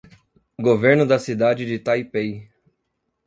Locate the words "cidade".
1.19-1.63